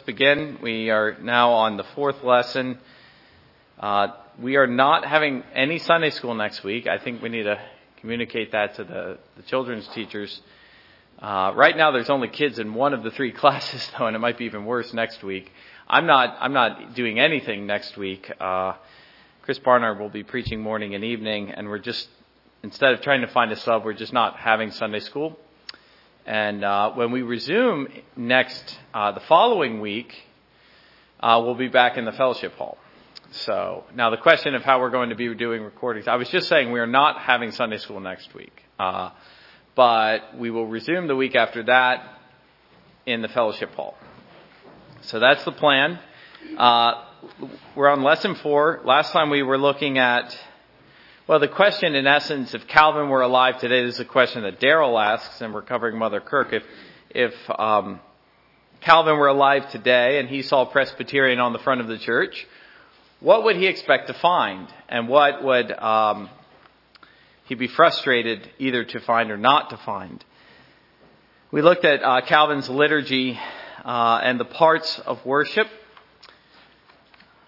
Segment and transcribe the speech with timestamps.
[0.00, 0.58] begin.
[0.62, 2.78] We are now on the fourth lesson.
[3.78, 4.08] Uh,
[4.40, 6.86] we are not having any Sunday school next week.
[6.86, 7.60] I think we need to
[8.00, 10.40] communicate that to the, the children's teachers.
[11.18, 14.18] Uh, right now, there's only kids in one of the three classes, though, and it
[14.18, 15.52] might be even worse next week.
[15.88, 16.36] I'm not.
[16.40, 18.30] I'm not doing anything next week.
[18.40, 18.74] Uh,
[19.42, 22.08] Chris Barnard will be preaching morning and evening, and we're just
[22.62, 25.38] instead of trying to find a sub, we're just not having Sunday school.
[26.30, 30.14] And uh, when we resume next, uh, the following week,
[31.18, 32.78] uh, we'll be back in the fellowship hall.
[33.32, 36.46] So now the question of how we're going to be doing recordings, I was just
[36.46, 39.10] saying we are not having Sunday school next week, uh,
[39.74, 42.20] but we will resume the week after that
[43.06, 43.96] in the fellowship hall.
[45.00, 45.98] So that's the plan.
[46.56, 47.06] Uh,
[47.74, 48.82] we're on lesson four.
[48.84, 50.38] Last time we were looking at
[51.30, 54.58] well, the question, in essence, if Calvin were alive today, this is a question that
[54.58, 56.52] Darryl asks, and we're covering Mother Kirk.
[56.52, 56.64] If,
[57.10, 58.00] if um,
[58.80, 62.48] Calvin were alive today and he saw Presbyterian on the front of the church,
[63.20, 64.66] what would he expect to find?
[64.88, 66.30] And what would um,
[67.44, 70.24] he be frustrated either to find or not to find?
[71.52, 73.38] We looked at uh, Calvin's liturgy
[73.84, 75.68] uh, and the parts of worship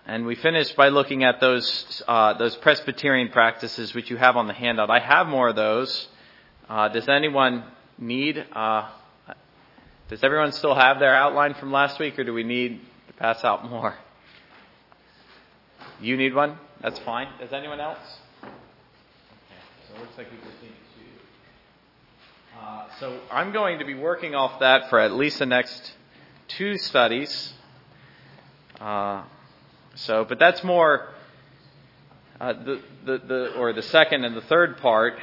[0.06, 4.46] and we finished by looking at those uh, those Presbyterian practices which you have on
[4.46, 4.90] the handout.
[4.90, 6.08] I have more of those.
[6.68, 7.64] Uh, does anyone
[7.98, 8.44] need?
[8.52, 8.88] Uh,
[10.08, 13.44] does everyone still have their outline from last week, or do we need to pass
[13.44, 13.94] out more?
[16.00, 16.58] You need one.
[16.80, 17.28] That's fine.
[17.38, 17.98] Does anyone else?
[18.42, 18.52] Okay.
[19.88, 22.60] So it looks like we just need two.
[22.60, 25.92] Uh, so I'm going to be working off that for at least the next
[26.48, 27.52] two studies.
[29.94, 31.08] So, but that's more
[32.40, 35.14] uh, the, the, the, or the second and the third part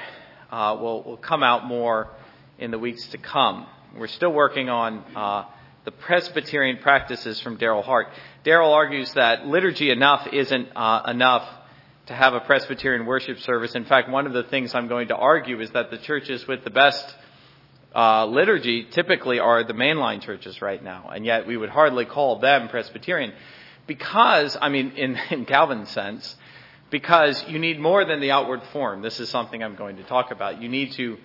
[0.52, 2.09] uh, will, will come out more
[2.58, 3.66] in the weeks to come.
[3.97, 5.45] We're still working on uh,
[5.86, 8.08] the Presbyterian practices from Darryl Hart.
[8.45, 11.50] Darryl argues that liturgy enough isn't uh, enough
[12.06, 13.75] to have a Presbyterian worship service.
[13.75, 16.63] In fact, one of the things I'm going to argue is that the churches with
[16.63, 17.16] the best
[17.96, 22.40] uh, liturgy typically are the mainline churches right now, and yet we would hardly call
[22.40, 23.34] them Presbyterian
[23.89, 26.38] because, I mean, in, in Calvin's sense,
[26.89, 29.01] because you need more than the outward form.
[29.01, 30.61] This is something I'm going to talk about.
[30.61, 31.17] You need to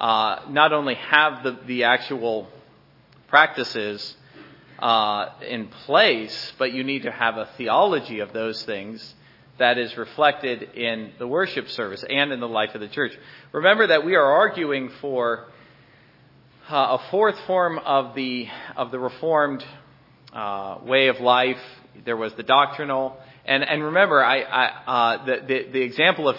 [0.00, 2.48] uh, not only have the, the actual
[3.28, 4.16] practices
[4.78, 9.14] uh, in place, but you need to have a theology of those things
[9.58, 13.12] that is reflected in the worship service and in the life of the church.
[13.52, 15.46] Remember that we are arguing for
[16.68, 19.64] uh, a fourth form of the of the reformed
[20.34, 21.60] uh, way of life
[22.04, 26.36] there was the doctrinal, and and remember, I, I uh, the, the the example of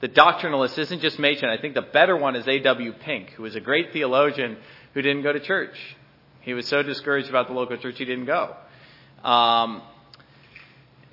[0.00, 1.48] the doctrinalist isn't just Machen.
[1.48, 2.92] I think the better one is A.W.
[3.00, 4.56] Pink, who was a great theologian
[4.94, 5.76] who didn't go to church.
[6.40, 8.54] He was so discouraged about the local church he didn't go.
[9.24, 9.82] Um,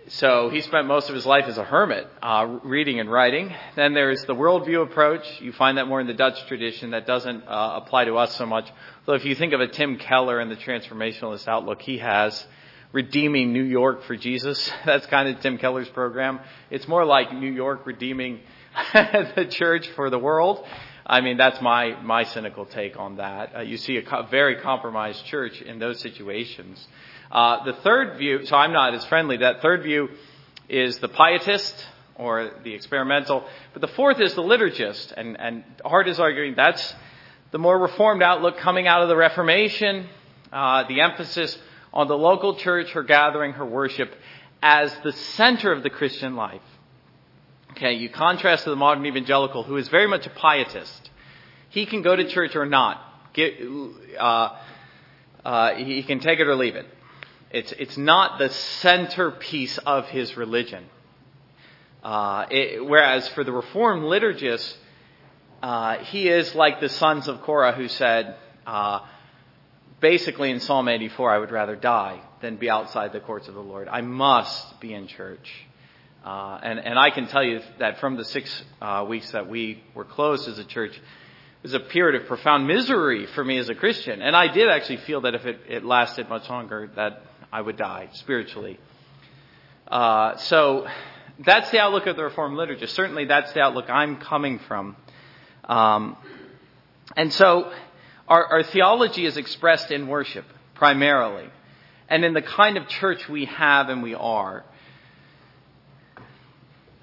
[0.08, 3.52] so he spent most of his life as a hermit, uh, reading and writing.
[3.76, 5.26] Then there's the worldview approach.
[5.42, 6.92] You find that more in the Dutch tradition.
[6.92, 8.70] That doesn't uh, apply to us so much.
[9.08, 12.46] Though if you think of a Tim Keller and the transformationalist outlook he has,
[12.96, 14.72] redeeming New York for Jesus.
[14.86, 16.40] That's kind of Tim Keller's program.
[16.72, 18.40] It's more like New York redeeming
[18.94, 20.66] the church for the world.
[21.06, 23.56] I mean, that's my, my cynical take on that.
[23.56, 26.88] Uh, you see a co- very compromised church in those situations.
[27.30, 30.10] Uh, the third view, so I'm not as friendly, that third view
[30.68, 31.76] is the pietist
[32.16, 33.46] or the experimental.
[33.74, 35.14] But the fourth is the liturgist.
[35.16, 36.96] And, and Hart is arguing that's
[37.52, 40.08] the more reformed outlook coming out of the Reformation.
[40.52, 41.56] Uh, the emphasis
[41.96, 44.14] on the local church, her gathering, her worship
[44.62, 46.62] as the center of the Christian life.
[47.72, 51.10] Okay, you contrast to the modern evangelical who is very much a pietist.
[51.70, 53.02] He can go to church or not.
[53.34, 53.54] Get,
[54.18, 54.50] uh,
[55.44, 56.86] uh, he can take it or leave it.
[57.52, 60.86] It's, it's not the centerpiece of his religion.
[62.04, 64.76] Uh, it, whereas for the Reformed liturgist,
[65.62, 68.36] uh, he is like the sons of Korah who said,
[68.66, 69.00] uh,
[70.06, 73.60] basically in Psalm 84, I would rather die than be outside the courts of the
[73.60, 73.88] Lord.
[73.88, 75.52] I must be in church.
[76.24, 79.82] Uh, and, and I can tell you that from the six uh, weeks that we
[79.96, 81.02] were closed as a church, it
[81.64, 84.22] was a period of profound misery for me as a Christian.
[84.22, 87.76] And I did actually feel that if it, it lasted much longer, that I would
[87.76, 88.80] die spiritually.
[89.88, 90.86] Uh, so
[91.44, 92.90] that's the outlook of the Reformed liturgist.
[92.90, 94.98] Certainly that's the outlook I'm coming from.
[95.64, 96.16] Um,
[97.18, 97.72] and so
[98.28, 100.46] our, our theology is expressed in worship,
[100.76, 101.50] primarily,
[102.10, 104.64] and in the kind of church we have and we are.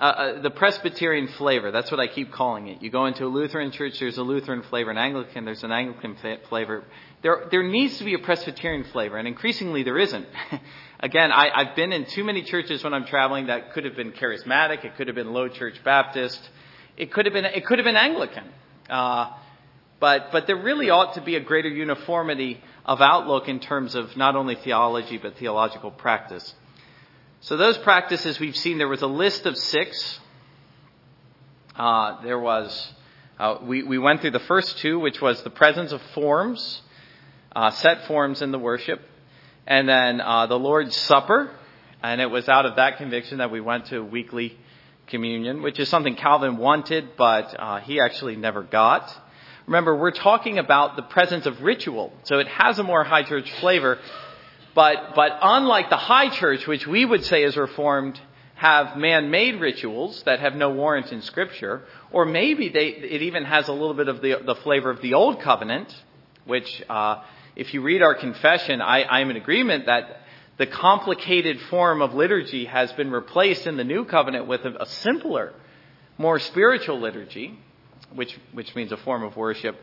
[0.02, 1.70] uh, uh, the Presbyterian flavor.
[1.70, 2.82] That's what I keep calling it.
[2.82, 4.90] You go into a Lutheran church, there's a Lutheran flavor.
[4.90, 6.16] An Anglican, there's an Anglican
[6.48, 6.82] flavor.
[7.22, 10.26] There, there needs to be a Presbyterian flavor, and increasingly there isn't.
[11.00, 14.10] Again, I, I've been in too many churches when I'm traveling that could have been
[14.10, 16.40] charismatic, it could have been low church Baptist,
[16.96, 18.44] it could have been, it could have been Anglican.
[18.90, 19.30] Uh,
[20.02, 24.16] but, but there really ought to be a greater uniformity of outlook in terms of
[24.16, 26.56] not only theology, but theological practice.
[27.42, 30.18] So those practices we've seen, there was a list of six.
[31.76, 32.92] Uh, there was,
[33.38, 36.82] uh, we, we went through the first two, which was the presence of forms,
[37.54, 39.00] uh, set forms in the worship,
[39.68, 41.48] and then uh, the Lord's Supper,
[42.02, 44.58] and it was out of that conviction that we went to weekly
[45.06, 49.08] communion, which is something Calvin wanted, but uh, he actually never got.
[49.66, 53.50] Remember, we're talking about the presence of ritual, so it has a more high church
[53.60, 53.98] flavor.
[54.74, 58.18] But, but unlike the high church, which we would say is reformed,
[58.54, 63.68] have man-made rituals that have no warrant in scripture, or maybe they, it even has
[63.68, 65.94] a little bit of the, the flavor of the old covenant,
[66.44, 67.22] which, uh,
[67.56, 70.22] if you read our confession, I, I'm in agreement that
[70.58, 74.86] the complicated form of liturgy has been replaced in the new covenant with a, a
[74.86, 75.52] simpler,
[76.18, 77.58] more spiritual liturgy,
[78.14, 79.76] which, which means a form of worship.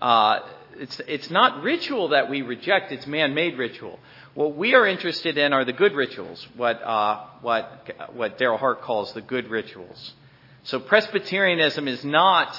[0.00, 0.40] Uh,
[0.76, 3.98] it's, it's not ritual that we reject, it's man-made ritual.
[4.34, 8.82] What we are interested in are the good rituals, what, uh, what, what Darryl Hart
[8.82, 10.14] calls the good rituals.
[10.62, 12.56] So Presbyterianism is not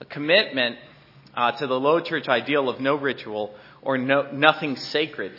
[0.00, 0.76] a commitment
[1.34, 5.32] uh, to the low church ideal of no ritual or no, nothing sacred,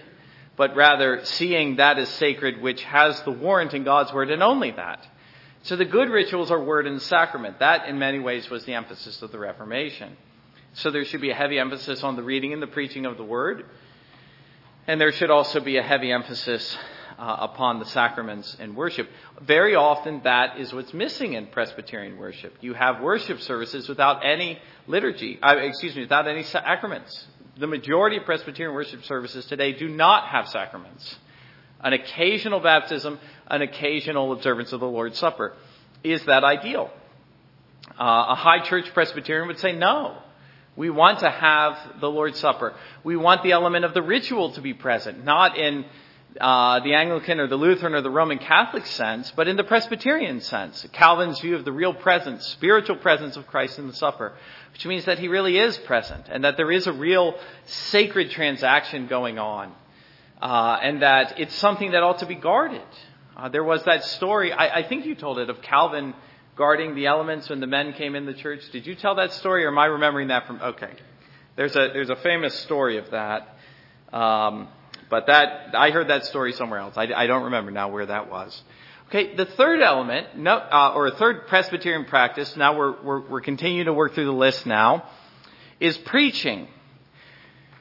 [0.55, 4.71] but rather seeing that as sacred which has the warrant in God's word and only
[4.71, 5.05] that.
[5.63, 7.59] So the good rituals are word and sacrament.
[7.59, 10.17] That, in many ways, was the emphasis of the Reformation.
[10.73, 13.23] So there should be a heavy emphasis on the reading and the preaching of the
[13.23, 13.65] word.
[14.87, 16.77] And there should also be a heavy emphasis
[17.19, 19.07] uh, upon the sacraments and worship.
[19.41, 22.55] Very often that is what's missing in Presbyterian worship.
[22.61, 27.27] You have worship services without any liturgy, uh, excuse me, without any sacraments.
[27.57, 31.15] The majority of Presbyterian worship services today do not have sacraments.
[31.83, 35.53] An occasional baptism, an occasional observance of the Lord's Supper.
[36.03, 36.91] Is that ideal?
[37.99, 40.17] Uh, a high church Presbyterian would say no.
[40.75, 42.73] We want to have the Lord's Supper.
[43.03, 45.85] We want the element of the ritual to be present, not in
[46.39, 50.39] uh, the Anglican or the Lutheran or the Roman Catholic sense, but in the Presbyterian
[50.39, 50.85] sense.
[50.93, 54.33] Calvin's view of the real presence, spiritual presence of Christ in the supper,
[54.71, 57.35] which means that he really is present and that there is a real
[57.65, 59.73] sacred transaction going on,
[60.41, 62.81] uh, and that it's something that ought to be guarded.
[63.37, 66.13] Uh, there was that story, I, I think you told it, of Calvin
[66.55, 68.61] guarding the elements when the men came in the church.
[68.71, 70.61] Did you tell that story, or am I remembering that from?
[70.61, 70.91] Okay,
[71.55, 73.55] there's a there's a famous story of that,
[74.11, 74.67] um,
[75.09, 76.95] but that I heard that story somewhere else.
[76.97, 78.61] I, I don't remember now where that was.
[79.07, 82.55] Okay, the third element, no, uh, or a third Presbyterian practice.
[82.55, 85.09] Now we're, we're we're continuing to work through the list now,
[85.79, 86.67] is preaching.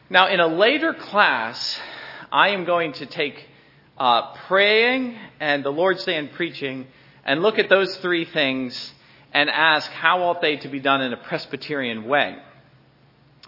[0.08, 1.78] Now, in a later class,
[2.32, 3.46] I am going to take
[3.98, 6.86] uh, praying and the Lord's Day and preaching
[7.24, 8.92] and look at those three things
[9.32, 12.36] and ask how ought they to be done in a Presbyterian way.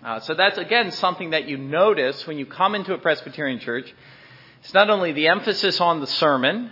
[0.05, 3.93] Uh, so that's again something that you notice when you come into a Presbyterian church.
[4.62, 6.70] It's not only the emphasis on the sermon,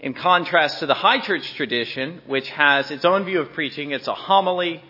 [0.00, 4.08] in contrast to the high church tradition, which has its own view of preaching, it's
[4.08, 4.82] a homily,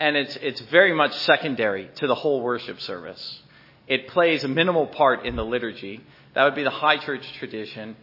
[0.00, 3.42] and it's, it's very much secondary to the whole worship service.
[3.86, 6.00] It plays a minimal part in the liturgy.
[6.34, 7.96] That would be the high church tradition.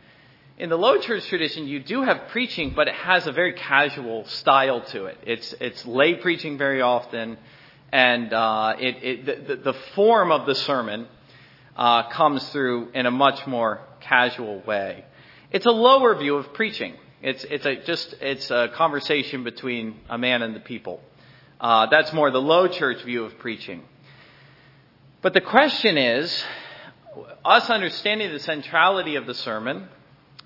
[0.57, 4.25] In the low church tradition, you do have preaching, but it has a very casual
[4.25, 5.17] style to it.
[5.25, 7.37] It's, it's lay preaching very often,
[7.91, 11.07] and uh, it, it, the, the, form of the sermon
[11.75, 15.03] uh, comes through in a much more casual way.
[15.51, 16.93] It's a lower view of preaching.
[17.23, 21.01] It's, it's a, just it's a conversation between a man and the people.
[21.59, 23.83] Uh, that's more the low church view of preaching.
[25.21, 26.43] But the question is,
[27.45, 29.87] us understanding the centrality of the sermon,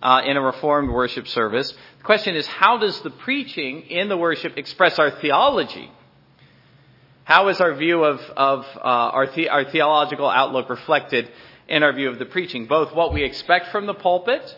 [0.02, 1.72] uh, in a reformed worship service.
[1.72, 5.90] The question is, how does the preaching in the worship express our theology?
[7.24, 11.32] How is our view of, of uh, our, the, our theological outlook reflected
[11.68, 12.68] in our view of the preaching?
[12.68, 14.56] Both what we expect from the pulpit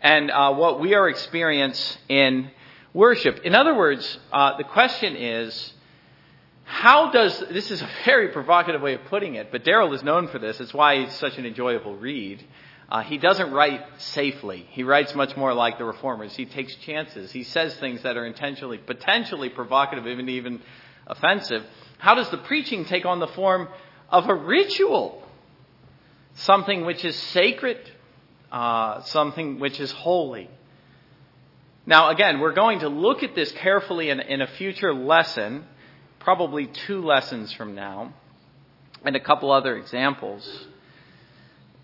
[0.00, 2.50] and uh, what we are experience in
[2.92, 3.42] worship.
[3.44, 5.74] In other words, uh, the question is,
[6.70, 10.28] how does this is a very provocative way of putting it, but Darryl is known
[10.28, 10.60] for this.
[10.60, 12.44] It's why he's such an enjoyable read.
[12.90, 14.66] Uh, he doesn't write safely.
[14.70, 16.36] He writes much more like the reformers.
[16.36, 17.32] He takes chances.
[17.32, 20.60] He says things that are intentionally, potentially provocative, even even
[21.06, 21.64] offensive.
[21.96, 23.68] How does the preaching take on the form
[24.10, 25.22] of a ritual?
[26.34, 27.78] Something which is sacred,
[28.52, 30.50] uh, something which is holy.
[31.86, 35.64] Now, again, we're going to look at this carefully in, in a future lesson,
[36.20, 38.12] probably two lessons from now,
[39.04, 40.66] and a couple other examples.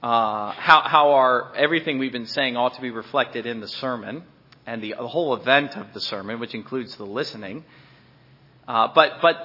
[0.02, 4.22] Uh, how, how our everything we've been saying ought to be reflected in the sermon
[4.66, 7.64] and the, the whole event of the sermon, which includes the listening.
[8.66, 9.36] Uh, but but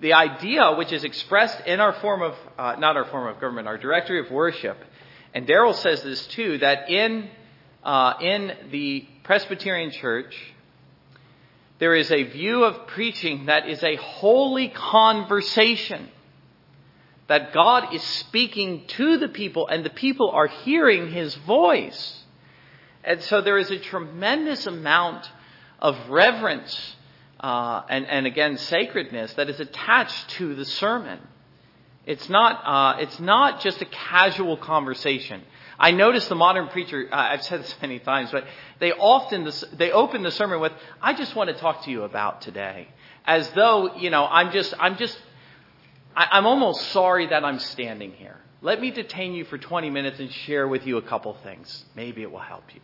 [0.00, 3.68] the idea, which is expressed in our form of uh, not our form of government,
[3.68, 4.76] our directory of worship,
[5.32, 7.28] and Darryl says this too, that in
[7.82, 10.34] uh, in the Presbyterian Church,
[11.84, 16.08] there is a view of preaching that is a holy conversation.
[17.26, 22.24] That God is speaking to the people and the people are hearing his voice.
[23.04, 25.30] And so there is a tremendous amount
[25.78, 26.96] of reverence
[27.40, 31.18] uh, and, and again sacredness that is attached to the sermon.
[32.06, 35.42] It's not, uh, it's not just a casual conversation.
[35.78, 38.44] I notice the modern preacher, uh, I've said this many times, but
[38.80, 42.42] they often, they open the sermon with, I just want to talk to you about
[42.42, 42.88] today.
[43.24, 45.18] As though, you know, I'm just, I'm just,
[46.14, 48.36] I, I'm almost sorry that I'm standing here.
[48.60, 51.84] Let me detain you for 20 minutes and share with you a couple things.
[51.94, 52.80] Maybe it will help you.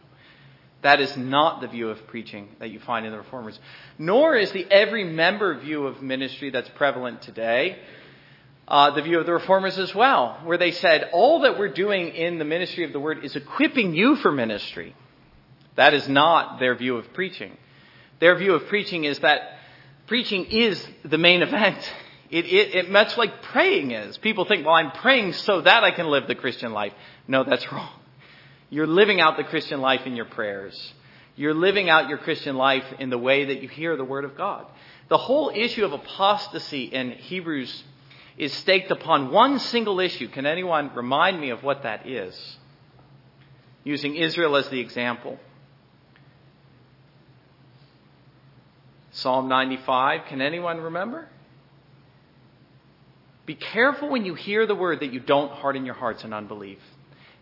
[0.82, 3.58] That is not the view of preaching that you find in the reformers.
[3.98, 7.78] Nor is the every member view of ministry that's prevalent today
[8.70, 12.08] uh, the view of the reformers as well, where they said all that we're doing
[12.08, 14.94] in the ministry of the word is equipping you for ministry.
[15.74, 17.56] That is not their view of preaching.
[18.20, 19.58] Their view of preaching is that
[20.06, 21.78] preaching is the main event.
[22.30, 24.16] It, it, it, much like praying is.
[24.18, 26.92] People think, well, I'm praying so that I can live the Christian life.
[27.26, 27.90] No, that's wrong.
[28.68, 30.94] You're living out the Christian life in your prayers.
[31.34, 34.36] You're living out your Christian life in the way that you hear the Word of
[34.36, 34.66] God.
[35.08, 37.82] The whole issue of apostasy in Hebrews
[38.36, 40.28] is staked upon one single issue.
[40.28, 42.56] Can anyone remind me of what that is?
[43.84, 45.38] Using Israel as the example.
[49.12, 50.26] Psalm 95.
[50.28, 51.28] Can anyone remember?
[53.46, 56.78] Be careful when you hear the word that you don't harden your hearts in unbelief.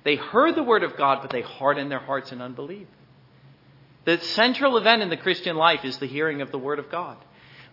[0.05, 2.87] They heard the word of God, but they hardened their hearts in unbelief.
[4.05, 7.19] The central event in the Christian life is the hearing of the word of God.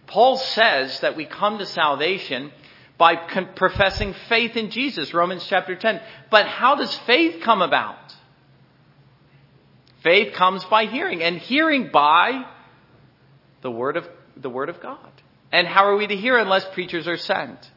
[0.08, 2.52] Paul says that we come to salvation
[2.98, 6.02] by professing faith in Jesus, Romans chapter 10.
[6.32, 7.98] But how does faith come about?
[10.04, 12.46] Faith comes by hearing, and hearing by
[13.62, 15.12] the word of the word of God.
[15.52, 17.72] And how are we to hear unless preachers are sent?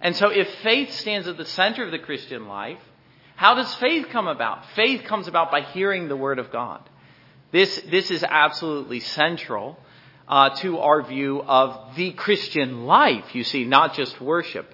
[0.00, 2.80] And so if faith stands at the center of the Christian life,
[3.36, 4.64] how does faith come about?
[4.74, 6.88] Faith comes about by hearing the word of God.
[7.52, 9.78] This, this is absolutely central
[10.28, 14.72] uh, to our view of the Christian life, you see, not just worship.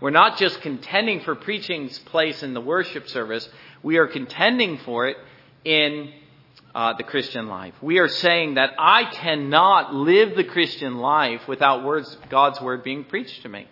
[0.00, 3.48] We're not just contending for preaching's place in the worship service,
[3.82, 5.16] we are contending for it
[5.64, 6.12] in
[6.74, 7.74] uh, the Christian life.
[7.82, 13.04] We are saying that I cannot live the Christian life without words, God's word being
[13.04, 13.66] preached to me.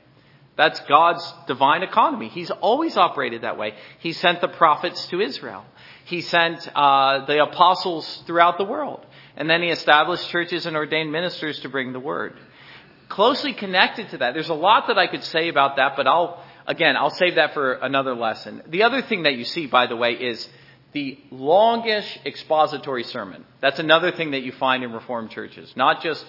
[0.57, 2.29] That's God's divine economy.
[2.29, 3.75] He's always operated that way.
[3.99, 5.65] He sent the prophets to Israel.
[6.07, 9.05] He sent uh, the apostles throughout the world.
[9.37, 12.39] And then he established churches and ordained ministers to bring the word.
[13.09, 16.43] Closely connected to that, there's a lot that I could say about that, but I'll,
[16.67, 18.63] again, I'll save that for another lesson.
[18.67, 20.49] The other thing that you see, by the way, is
[20.93, 23.45] the longish expository sermon.
[23.61, 25.73] That's another thing that you find in Reformed churches.
[25.77, 26.25] Not just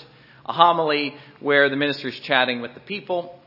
[0.46, 3.40] a homily where the minister's chatting with the people,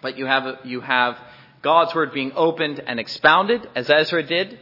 [0.00, 1.18] but you have, you have
[1.60, 4.58] God's word being opened and expounded, as Ezra did,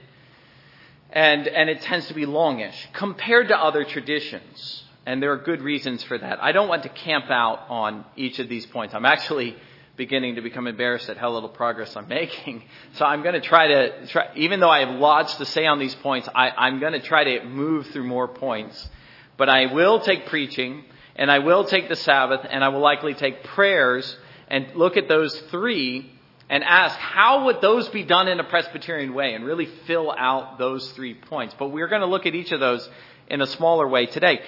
[1.13, 4.85] and, and it tends to be longish compared to other traditions.
[5.05, 6.43] And there are good reasons for that.
[6.43, 8.95] I don't want to camp out on each of these points.
[8.95, 9.57] I'm actually
[9.97, 12.65] beginning to become embarrassed at how little progress I'm making.
[12.95, 15.79] So I'm going to try to, try, even though I have lots to say on
[15.79, 18.89] these points, I, I'm going to try to move through more points.
[19.37, 20.85] But I will take preaching,
[21.17, 24.17] and I will take the Sabbath, and I will likely take prayers,
[24.49, 26.11] and look at those three
[26.53, 30.59] and ask how would those be done in a Presbyterian way and really fill out
[30.59, 31.57] those three points.
[31.59, 32.87] But we're going to look at each of those
[33.27, 34.43] in a smaller way today.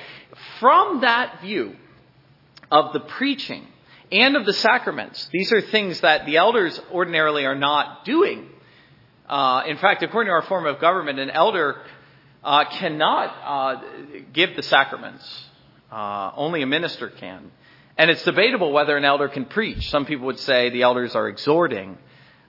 [0.60, 1.74] From that view
[2.70, 3.66] of the preaching
[4.12, 8.50] and of the sacraments, these are things that the elders ordinarily are not doing.
[9.26, 11.80] Uh, in fact, according to our form of government, an elder
[12.44, 13.80] uh, cannot uh,
[14.30, 15.46] give the sacraments.
[15.90, 17.50] Uh, only a minister can.
[17.96, 19.88] And it's debatable whether an elder can preach.
[19.90, 21.96] Some people would say the elders are exhorting.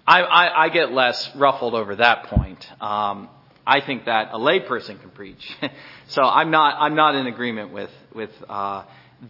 [0.07, 2.67] I, I, I get less ruffled over that point.
[2.81, 3.29] Um,
[3.65, 5.51] I think that a layperson can preach.
[6.07, 8.83] so I'm not, I'm not in agreement with, with uh,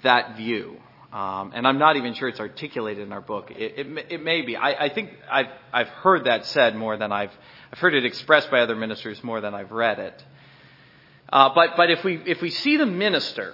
[0.03, 0.77] that view.
[1.11, 3.51] Um, and I'm not even sure it's articulated in our book.
[3.51, 4.57] It, it, it may be.
[4.57, 7.31] I, I think I've, I've heard that said more than I've,
[7.71, 10.23] I've heard it expressed by other ministers more than I've read it.
[11.31, 13.53] Uh, but, but if we, if we see the minister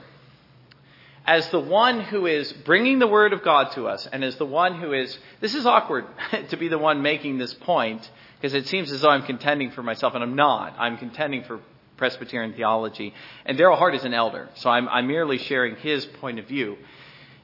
[1.25, 4.45] as the one who is bringing the word of God to us and as the
[4.45, 6.05] one who is, this is awkward
[6.49, 8.09] to be the one making this point
[8.39, 10.75] because it seems as though I'm contending for myself and I'm not.
[10.79, 11.59] I'm contending for
[11.97, 13.13] Presbyterian theology.
[13.45, 16.77] And Darryl Hart is an elder, so I'm, I'm merely sharing his point of view.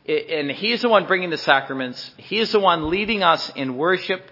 [0.07, 2.12] and he is the one bringing the sacraments.
[2.17, 4.24] He is the one leading us in worship.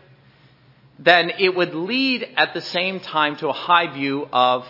[0.97, 4.65] Then it would lead at the same time to a high view of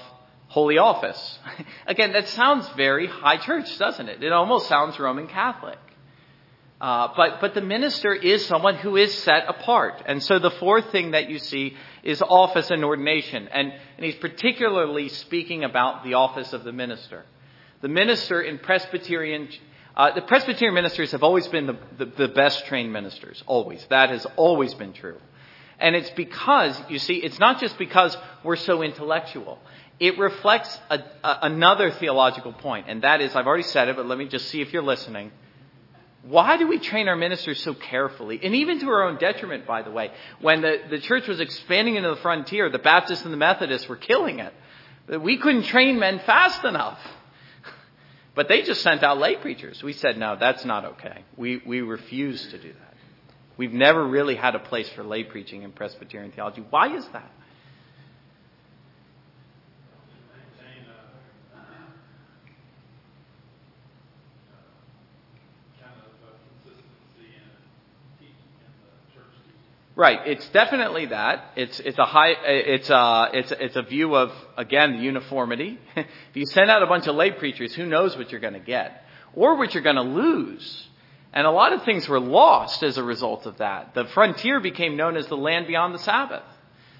[0.47, 1.39] holy office.
[1.87, 4.23] Again, that sounds very high church, doesn't it?
[4.23, 5.79] It almost sounds Roman Catholic.
[6.79, 10.03] Uh, but, but the minister is someone who is set apart.
[10.05, 13.47] And so the fourth thing that you see is office and ordination.
[13.47, 17.23] And, and he's particularly speaking about the office of the minister.
[17.81, 19.47] The minister in Presbyterian,
[19.95, 23.41] uh, the Presbyterian ministers have always been the, the, the best trained ministers.
[23.47, 23.85] Always.
[23.89, 25.17] That has always been true.
[25.79, 29.59] And it's because, you see, it's not just because we're so intellectual.
[29.99, 34.05] It reflects a, a, another theological point, and that is, I've already said it, but
[34.05, 35.31] let me just see if you're listening.
[36.23, 38.39] Why do we train our ministers so carefully?
[38.43, 40.11] And even to our own detriment, by the way.
[40.41, 43.95] When the, the church was expanding into the frontier, the Baptists and the Methodists were
[43.95, 44.53] killing it.
[45.21, 46.99] We couldn't train men fast enough.
[48.33, 49.81] But they just sent out lay preachers.
[49.81, 51.23] We said, no, that's not okay.
[51.37, 52.93] We, we refuse to do that.
[53.55, 56.65] We've never really had a place for lay preaching in Presbyterian theology.
[56.69, 57.31] Why is that?
[69.95, 70.19] Right.
[70.25, 71.53] It's definitely that.
[71.55, 72.31] It's it's a high.
[72.45, 75.79] It's a it's it's a view of again the uniformity.
[75.95, 78.59] if you send out a bunch of lay preachers, who knows what you're going to
[78.59, 80.87] get or what you're going to lose.
[81.33, 83.93] And a lot of things were lost as a result of that.
[83.93, 86.43] The frontier became known as the land beyond the Sabbath.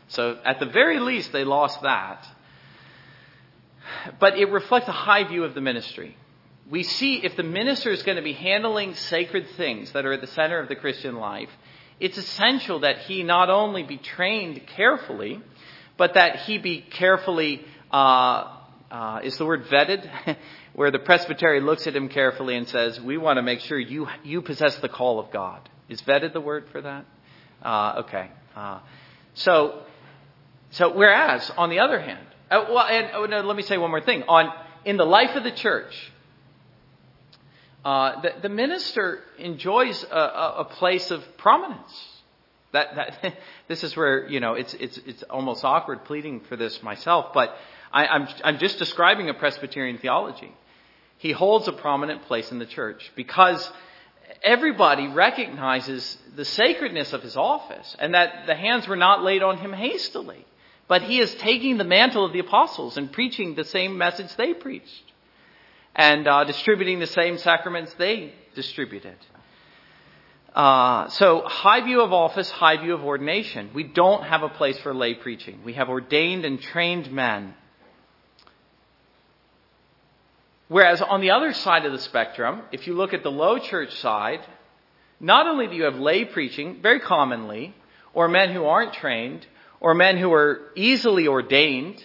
[0.10, 2.28] So at the very least, they lost that.
[4.20, 6.18] But it reflects a high view of the ministry.
[6.70, 10.22] We see if the minister is going to be handling sacred things that are at
[10.22, 11.50] the center of the Christian life,
[12.00, 15.42] it's essential that he not only be trained carefully,
[15.98, 18.58] but that he be carefully, uh,
[18.92, 20.38] uh, is the word vetted?
[20.74, 24.08] Where the presbytery looks at him carefully and says, we want to make sure you,
[24.24, 25.69] you possess the call of God.
[25.88, 27.06] Is vetted the word for that?
[27.63, 28.30] Uh, okay.
[28.56, 28.80] Uh,
[29.36, 29.84] so,
[30.72, 33.89] so whereas, on the other hand, uh, well, and oh, no, let me say one
[33.89, 34.24] more thing.
[34.24, 34.52] On,
[34.84, 35.93] in the life of the church,
[37.86, 40.15] uh, the, the, minister enjoys a,
[40.58, 42.08] a, place of prominence.
[42.74, 46.82] That, that this is where you know it's it's it's almost awkward pleading for this
[46.82, 47.56] myself, but
[47.93, 50.52] I, I'm I'm just describing a Presbyterian theology.
[51.19, 53.71] He holds a prominent place in the church because
[54.43, 59.60] everybody recognizes the sacredness of his office and that the hands were not laid on
[59.60, 60.43] him hastily,
[60.88, 64.56] but he is taking the mantle of the apostles and preaching the same message they
[64.56, 65.05] preached
[65.95, 69.15] and uh, distributing the same sacraments they distributed.
[70.53, 73.71] Uh, so, high view of office, high view of ordination.
[73.73, 75.62] We don't have a place for lay preaching.
[75.65, 77.53] We have ordained and trained men.
[80.67, 83.93] Whereas on the other side of the spectrum, if you look at the low church
[83.97, 84.39] side,
[85.19, 87.75] not only do you have lay preaching, very commonly,
[88.13, 89.45] or men who aren't trained,
[89.79, 92.01] or men who are easily ordained,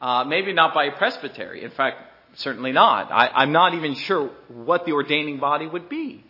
[0.00, 1.64] uh, maybe not by a presbytery.
[1.64, 1.98] In fact,
[2.36, 3.12] Certainly not.
[3.12, 6.24] I, am not even sure what the ordaining body would be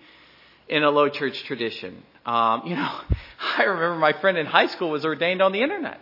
[0.68, 2.02] in a low church tradition.
[2.26, 3.00] Um, you know,
[3.58, 6.00] I remember my friend in high school was ordained on the internet.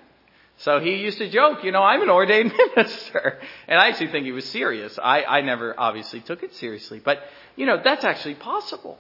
[0.59, 3.39] So he used to joke, you know, I'm an ordained minister.
[3.67, 4.99] And I actually think he was serious.
[5.03, 7.01] I, I never obviously took it seriously.
[7.05, 7.21] But,
[7.57, 8.99] you know, that's actually possible.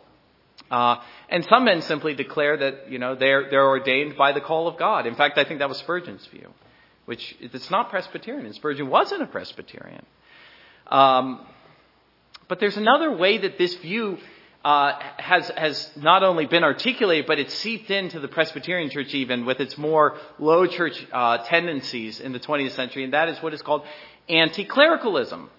[0.70, 0.96] Uh,
[1.28, 4.78] and some men simply declare that, you know, they're, they're ordained by the call of
[4.78, 5.06] God.
[5.06, 6.52] In fact, I think that was Spurgeon's view,
[7.04, 8.52] which it's not Presbyterian.
[8.54, 10.04] Spurgeon wasn't a Presbyterian.
[10.92, 11.40] Um,
[12.48, 14.18] but there's another way that this view
[14.62, 19.46] uh, has has not only been articulated, but it's seeped into the Presbyterian Church even
[19.46, 23.54] with its more low church uh, tendencies in the 20th century, and that is what
[23.54, 23.82] is called
[24.28, 25.50] anti-clericalism.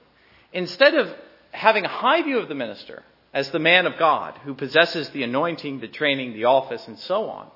[0.54, 1.14] Instead of
[1.52, 5.24] having a high view of the minister as the man of God who possesses the
[5.24, 7.48] anointing, the training, the office, and so on,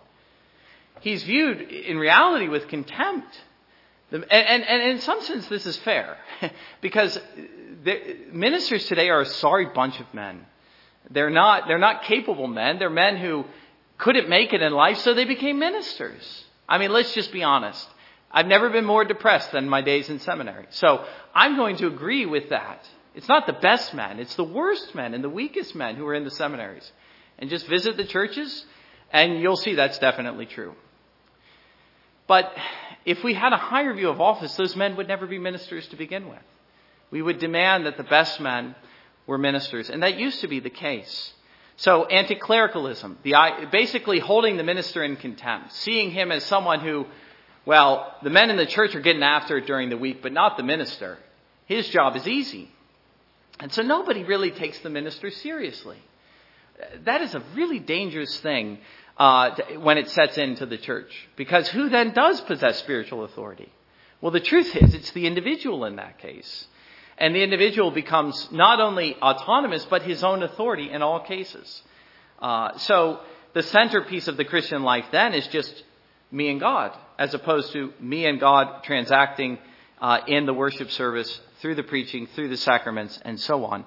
[1.02, 3.40] he's viewed in reality with contempt.
[4.12, 6.18] And, and, and in some sense, this is fair
[6.82, 7.20] because
[8.32, 10.46] ministers today are a sorry bunch of men.
[11.10, 12.80] They're not, they're not capable men.
[12.80, 13.46] They're men who
[13.98, 16.46] couldn't make it in life, so they became ministers.
[16.68, 17.88] I mean, let's just be honest.
[18.32, 20.66] I've never been more depressed than my days in seminary.
[20.70, 22.88] So I'm going to agree with that.
[23.16, 26.13] It's not the best men, it's the worst men and the weakest men who are
[26.13, 26.92] in the seminaries.
[27.40, 28.66] And just visit the churches,
[29.12, 30.74] and you'll see that's definitely true.
[32.28, 32.52] But
[33.06, 35.96] if we had a higher view of office, those men would never be ministers to
[35.96, 36.42] begin with.
[37.12, 38.76] We would demand that the best men
[39.26, 39.89] were ministers.
[39.89, 41.34] And that used to be the case.
[41.78, 43.36] So anti-clericalism, the,
[43.72, 47.06] basically holding the minister in contempt, seeing him as someone who,
[47.65, 50.58] well, the men in the church are getting after it during the week, but not
[50.58, 51.20] the minister.
[51.65, 52.72] His job is easy.
[53.60, 55.98] And so nobody really takes the minister seriously.
[57.06, 58.80] That is a really dangerous thing
[59.17, 61.12] uh, when it sets into the church.
[61.36, 63.72] Because who then does possess spiritual authority?
[64.22, 66.67] Well, the truth is, it's the individual in that case.
[67.17, 71.82] And the individual becomes not only autonomous, but his own authority in all cases.
[72.39, 73.21] Uh, so
[73.53, 75.84] the centerpiece of the Christian life then is just
[76.32, 79.58] me and God, as opposed to me and God transacting
[79.99, 83.84] uh, in the worship service, through the preaching, through the sacraments, and so on.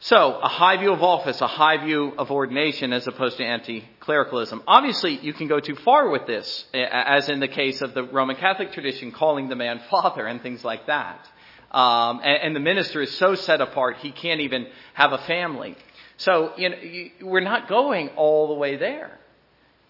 [0.00, 4.62] So, a high view of office, a high view of ordination as opposed to anti-clericalism.
[4.66, 8.36] Obviously, you can go too far with this, as in the case of the Roman
[8.36, 11.28] Catholic tradition calling the man father and things like that.
[11.70, 15.76] Um, and, and, the minister is so set apart he can't even have a family.
[16.16, 19.18] So you know, you, we're not going all the way there.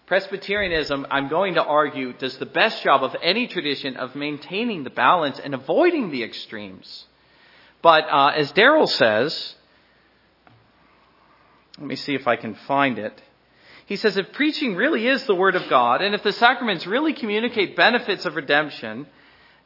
[0.05, 4.89] Presbyterianism, I'm going to argue, does the best job of any tradition of maintaining the
[4.89, 7.05] balance and avoiding the extremes.
[7.81, 9.55] But uh, as Darryl says,
[11.77, 13.21] let me see if I can find it.
[13.85, 17.13] He says if preaching really is the Word of God, and if the sacraments really
[17.13, 19.07] communicate benefits of redemption,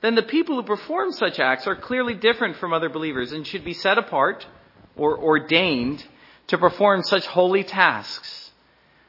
[0.03, 3.63] then the people who perform such acts are clearly different from other believers and should
[3.63, 4.45] be set apart
[4.97, 6.03] or ordained
[6.47, 8.51] to perform such holy tasks.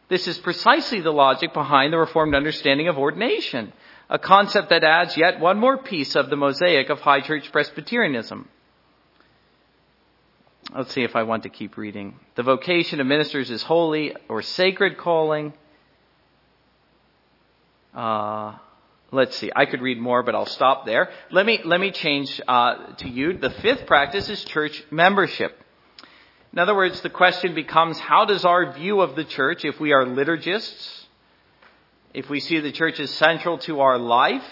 [0.08, 3.72] This is precisely the logic behind the Reformed understanding of ordination,
[4.08, 8.48] a concept that adds yet one more piece of the mosaic of High Church Presbyterianism.
[10.76, 12.20] Let's see if I want to keep reading.
[12.36, 15.54] The vocation of ministers is holy or sacred calling.
[17.92, 18.54] Uh,
[19.14, 19.52] Let's see.
[19.54, 21.08] I could read more, but I'll stop there.
[21.30, 23.38] Let me let me change uh, to you.
[23.38, 25.56] The fifth practice is church membership.
[26.52, 29.92] In other words, the question becomes: How does our view of the church, if we
[29.92, 31.04] are liturgists,
[32.12, 34.44] if we see the church as central to our life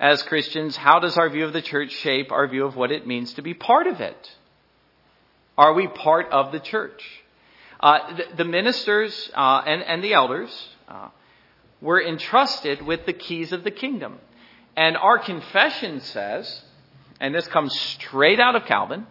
[0.00, 3.06] as Christians, how does our view of the church shape our view of what it
[3.06, 4.30] means to be part of it?
[5.58, 7.02] Are we part of the church?
[7.78, 10.50] Uh, the, the, ministers uh, and, and the elders
[10.88, 11.08] uh,
[11.82, 14.18] were entrusted with the keys of the kingdom.
[14.76, 16.62] And our confession says,
[17.20, 19.06] and this comes straight out of Calvin,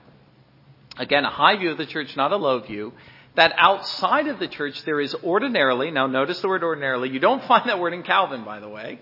[0.97, 2.93] again, a high view of the church, not a low view,
[3.36, 7.43] that outside of the church there is ordinarily, now notice the word ordinarily, you don't
[7.47, 8.99] find that word in Calvin, by the way.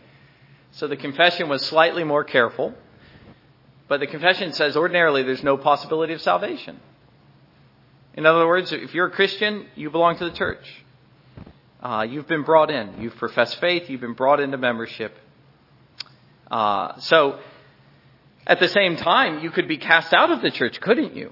[0.72, 2.74] So the confession was slightly more careful.
[3.88, 6.80] But the confession says ordinarily there's no possibility of salvation.
[8.14, 10.84] In other words, if you're a Christian, you belong to the church.
[11.82, 13.02] Uh, you've been brought in.
[13.02, 13.90] You've professed faith.
[13.90, 15.16] You've been brought into membership.
[16.52, 17.40] Uh, so,
[18.46, 21.32] at the same time, you could be cast out of the church, couldn't you?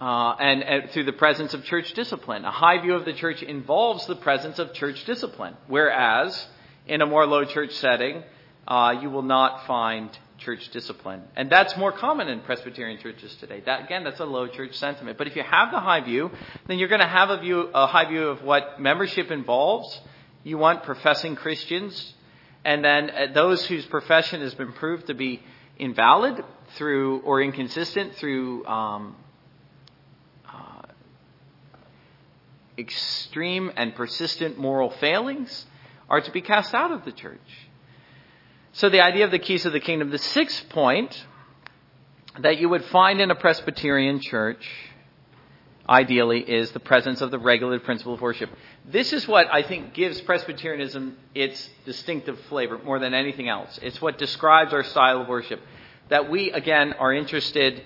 [0.00, 2.44] Uh, and, and, through the presence of church discipline.
[2.44, 6.46] A high view of the church involves the presence of church discipline, whereas
[6.86, 8.22] in a more low church setting,
[8.66, 10.10] uh, you will not find
[10.44, 11.22] church discipline.
[11.36, 13.62] And that's more common in Presbyterian churches today.
[13.64, 15.18] That, again, that's a low church sentiment.
[15.18, 16.30] But if you have the high view,
[16.66, 20.00] then you're going to have a view, a high view of what membership involves.
[20.44, 22.14] You want professing Christians,
[22.64, 25.42] and then uh, those whose profession has been proved to be
[25.78, 26.44] invalid
[26.76, 29.16] through or inconsistent through um,
[30.48, 30.82] uh,
[32.78, 35.66] extreme and persistent moral failings
[36.08, 37.61] are to be cast out of the church.
[38.74, 40.10] So the idea of the keys of the kingdom.
[40.10, 41.26] The sixth point
[42.40, 44.66] that you would find in a Presbyterian church,
[45.86, 48.48] ideally, is the presence of the regulative principle of worship.
[48.86, 53.78] This is what I think gives Presbyterianism its distinctive flavor more than anything else.
[53.82, 55.60] It's what describes our style of worship.
[56.08, 57.82] That we, again, are interested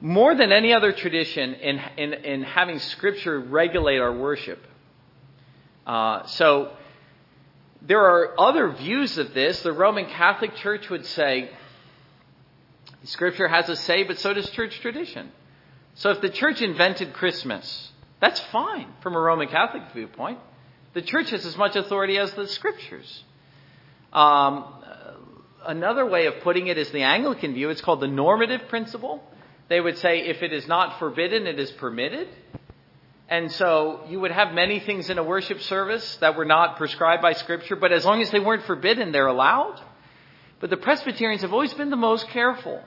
[0.00, 4.58] more than any other tradition in, in, in having Scripture regulate our worship.
[5.86, 6.72] Uh, so,
[7.86, 9.62] there are other views of this.
[9.62, 11.50] The Roman Catholic Church would say
[13.04, 15.30] Scripture has a say, but so does church tradition.
[15.94, 20.38] So if the church invented Christmas, that's fine from a Roman Catholic viewpoint.
[20.94, 23.22] The church has as much authority as the Scriptures.
[24.12, 24.64] Um,
[25.64, 27.70] another way of putting it is the Anglican view.
[27.70, 29.22] It's called the normative principle.
[29.68, 32.28] They would say if it is not forbidden, it is permitted.
[33.28, 37.22] And so you would have many things in a worship service that were not prescribed
[37.22, 39.80] by Scripture, but as long as they weren't forbidden, they're allowed.
[40.60, 42.82] But the Presbyterians have always been the most careful.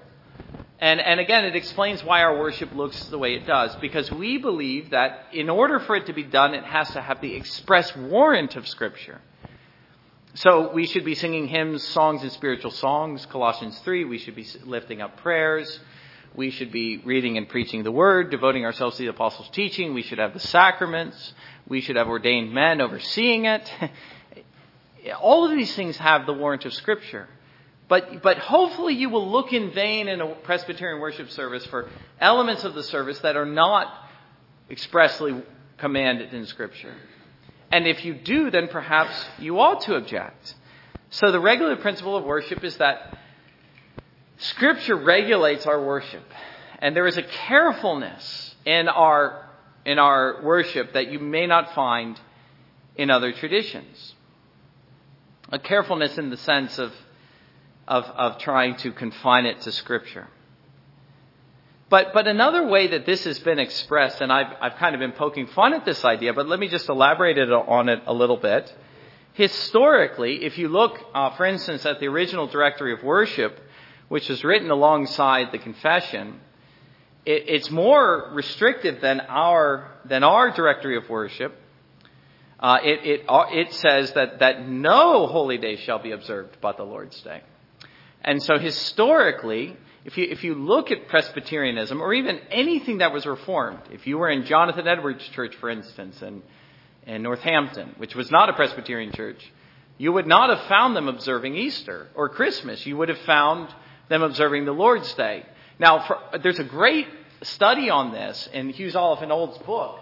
[0.80, 3.75] And, and again, it explains why our worship looks the way it does.
[3.78, 7.19] Because we believe that in order for it to be done, it has to have
[7.19, 9.19] the express warrant of Scripture.
[10.36, 13.25] so we should be singing hymns, songs, and spiritual songs.
[13.25, 14.06] Colossians 3.
[14.06, 15.80] We should be lifting up prayers.
[16.35, 19.93] We should be reading and preaching the word, devoting ourselves to the apostles' teaching.
[19.93, 21.33] We should have the sacraments.
[21.67, 23.71] We should have ordained men overseeing it.
[25.21, 27.27] All of these things have the warrant of Scripture.
[27.87, 31.89] But, but hopefully you will look in vain in a Presbyterian worship service for
[32.19, 33.91] elements of the service that are not
[34.69, 35.41] expressly
[35.77, 36.93] commanded in Scripture.
[37.71, 40.55] And if you do, then perhaps you ought to object.
[41.09, 43.17] So the regulative principle of worship is that
[44.39, 46.23] Scripture regulates our worship.
[46.80, 49.49] And there is a carefulness in our,
[49.86, 52.19] in our worship that you may not find
[52.95, 54.15] in other traditions.
[55.52, 56.93] A carefulness in the sense of,
[57.88, 60.28] of, of trying to confine it to Scripture.
[61.89, 65.12] But, but another way that this has been expressed, and I've, I've kind of been
[65.12, 68.38] poking fun at this idea, but let me just elaborate it on it a little
[68.38, 68.73] bit.
[69.34, 73.60] Historically, if you look, uh, for instance, at the original directory of worship,
[74.09, 76.39] which was written alongside the confession,
[77.25, 81.55] it, it's more restrictive than our, than our directory of worship.
[82.59, 86.75] Uh, it, it, uh, it says that, that no holy day shall be observed but
[86.75, 87.41] the Lord's Day.
[88.21, 93.25] And so historically, if you, if you look at Presbyterianism, or even anything that was
[93.25, 96.41] reformed, if you were in Jonathan Edwards Church, for instance, in,
[97.05, 99.39] in Northampton, which was not a Presbyterian church,
[99.97, 102.85] you would not have found them observing Easter or Christmas.
[102.85, 103.69] You would have found
[104.09, 105.45] them observing the Lord's Day.
[105.79, 107.07] Now, for, there's a great
[107.43, 109.99] study on this in Hughes Oliphant Old's book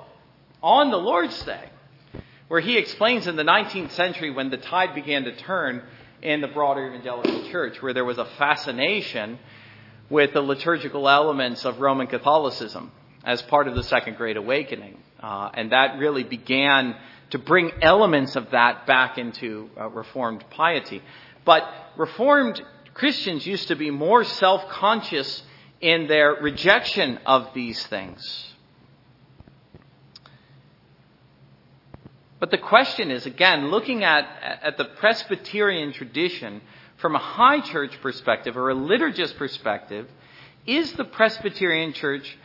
[0.63, 1.69] on the Lord's Day,
[2.47, 5.83] where he explains in the 19th century when the tide began to turn
[6.21, 9.37] in the broader evangelical church, where there was a fascination
[10.09, 12.91] with the liturgical elements of Roman Catholicism
[13.23, 14.97] as part of the Second Great Awakening.
[15.19, 16.95] Uh, and that really began
[17.31, 21.03] to bring elements of that back into uh, Reformed piety.
[21.45, 21.63] But
[21.97, 22.61] Reformed
[22.97, 25.43] Christians used to be more self conscious
[25.79, 28.55] in their rejection of these things.
[32.39, 34.27] But the question is, again, looking at,
[34.63, 36.61] at the Presbyterian tradition,
[36.97, 40.09] from a high church perspective or a liturgist perspective,
[40.65, 42.35] is the Presbyterian church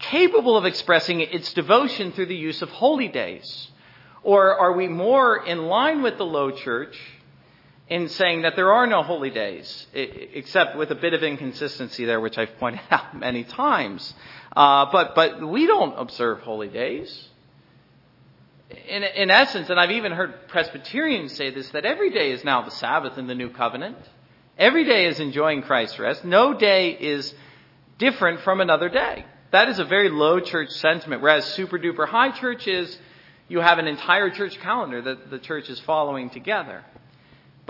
[0.00, 3.70] capable of expressing its devotion through the use of holy days?
[4.24, 6.98] Or are we more in line with the low church
[7.90, 12.20] in saying that there are no holy days, except with a bit of inconsistency there,
[12.20, 14.14] which I've pointed out many times.
[14.56, 17.28] Uh, but, but we don't observe holy days
[18.88, 22.62] in, in essence, and I've even heard Presbyterians say this, that every day is now
[22.62, 23.96] the Sabbath in the new covenant.
[24.58, 26.24] Every day is enjoying Christ's rest.
[26.24, 27.34] No day is
[27.98, 29.24] different from another day.
[29.52, 32.96] That is a very low church sentiment, whereas super duper high church is
[33.48, 36.84] you have an entire church calendar that the church is following together.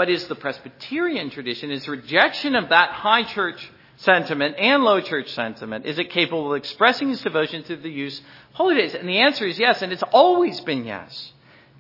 [0.01, 5.31] But is the Presbyterian tradition, is rejection of that high church sentiment and low church
[5.35, 8.95] sentiment, is it capable of expressing its devotion through the use of holy days?
[8.95, 11.33] And the answer is yes, and it's always been yes.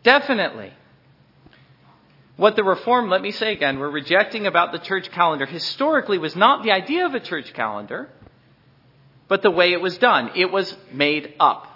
[0.02, 0.70] Definitely.
[2.36, 6.36] What the Reform, let me say again, we're rejecting about the church calendar historically was
[6.36, 8.10] not the idea of a church calendar,
[9.28, 10.32] but the way it was done.
[10.36, 11.66] It was made up.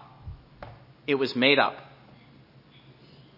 [1.06, 1.83] It was made up.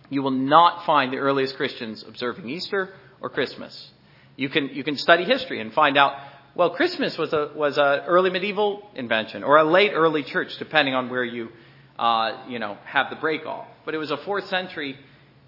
[0.08, 3.90] You will not find the earliest Christians observing Easter or Christmas.
[4.36, 6.12] You can, you can study history and find out
[6.54, 10.94] well, Christmas was a was a early medieval invention or a late early church, depending
[10.94, 11.50] on where you
[11.98, 13.66] uh, you know have the break off.
[13.84, 14.96] But it was a fourth century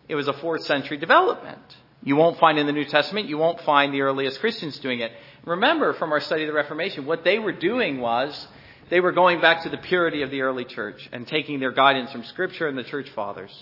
[0.08, 1.76] it was a fourth century development.
[2.02, 5.12] You won't find in the New Testament, you won't find the earliest Christians doing it.
[5.44, 8.48] Remember from our study of the Reformation, what they were doing was
[8.88, 12.12] they were going back to the purity of the early church and taking their guidance
[12.12, 13.52] from Scripture and the church fathers.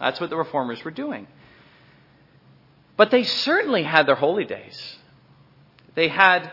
[0.00, 1.26] That's what the reformers were doing.
[2.96, 4.96] But they certainly had their holy days.
[5.94, 6.52] They had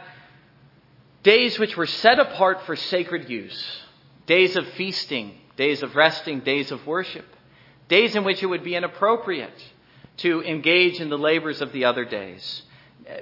[1.26, 3.82] Days which were set apart for sacred use.
[4.28, 7.26] Days of feasting, days of resting, days of worship.
[7.90, 9.60] Days in which it would be inappropriate
[10.18, 12.62] to engage in the labors of the other days,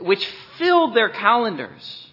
[0.02, 2.12] which filled their calendars.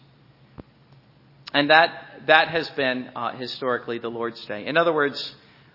[1.52, 4.66] And that, that has been uh, historically the Lord's Day.
[4.66, 5.34] In other words,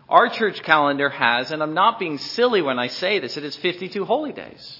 [0.09, 3.55] our church calendar has, and I'm not being silly when I say this, it is
[3.57, 4.79] 52 holy days.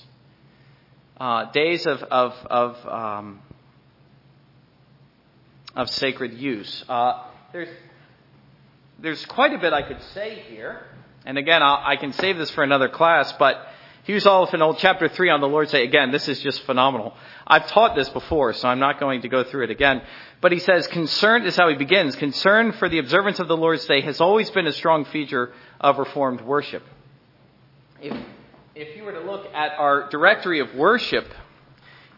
[1.18, 3.40] Uh, days of, of, of um,
[5.76, 6.84] of sacred use.
[6.88, 7.70] Uh, there's,
[9.00, 10.86] there's quite a bit I could say here.
[11.26, 13.68] And again, I'll, i can save this for another class, but
[14.06, 15.84] Hughes Oliphant Old chapter 3 on the Lord's Day.
[15.84, 17.16] Again, this is just phenomenal.
[17.48, 20.04] I've taught this before, so I'm not going to go through it again.
[20.42, 22.16] But he says, concern is how he begins.
[22.16, 25.98] Concern for the observance of the Lord's Day has always been a strong feature of
[25.98, 26.84] Reformed worship.
[28.00, 28.16] If,
[28.76, 31.26] if you were to look at our directory of worship,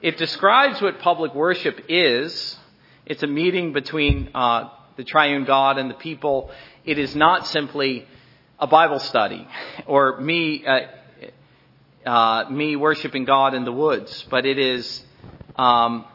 [0.02, 2.58] it describes what public worship is.
[3.06, 6.52] It's a meeting between uh, the triune God and the people.
[6.84, 8.06] It is not simply
[8.60, 9.48] a Bible study
[9.86, 10.80] or me uh,
[12.08, 15.04] uh, me worshiping God in the woods, but it is.
[15.56, 16.06] Um,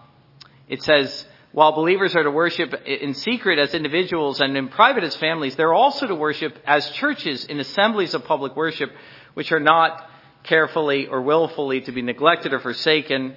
[0.69, 5.15] it says while believers are to worship in secret as individuals and in private as
[5.17, 8.91] families, they're also to worship as churches in assemblies of public worship,
[9.35, 10.09] which are not
[10.45, 13.37] carefully or willfully to be neglected or forsaken.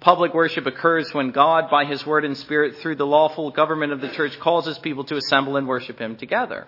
[0.00, 4.02] Public worship occurs when God, by His word and spirit, through the lawful government of
[4.02, 6.66] the church, causes people to assemble and worship Him together.